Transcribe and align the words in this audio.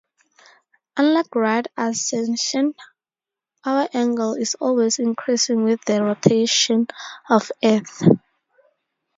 Unlike 0.97 1.35
right 1.35 1.67
ascension, 1.77 2.73
hour 3.63 3.87
angle 3.93 4.33
is 4.33 4.55
always 4.55 4.97
increasing 4.97 5.63
with 5.63 5.85
the 5.85 6.01
rotation 6.03 6.87
of 7.29 7.51
Earth. 7.63 8.01